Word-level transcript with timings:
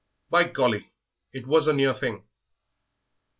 By 0.31 0.45
golly, 0.45 0.89
it 1.31 1.45
was 1.45 1.67
a 1.67 1.73
near 1.73 1.93
thing!" 1.93 2.23